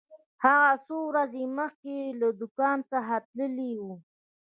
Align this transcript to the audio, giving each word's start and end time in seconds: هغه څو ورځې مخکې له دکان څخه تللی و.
هغه 0.43 0.69
څو 0.85 0.97
ورځې 1.09 1.43
مخکې 1.59 1.95
له 2.19 2.27
دکان 2.41 2.77
څخه 2.91 3.15
تللی 3.33 3.73
و. 3.81 3.83